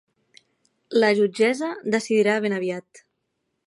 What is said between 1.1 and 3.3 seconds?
jutgessa decidirà ben aviat.